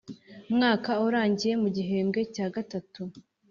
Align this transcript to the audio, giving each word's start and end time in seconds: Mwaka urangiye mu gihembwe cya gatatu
Mwaka 0.55 0.91
urangiye 1.07 1.53
mu 1.61 1.69
gihembwe 1.75 2.19
cya 2.35 2.47
gatatu 2.55 3.01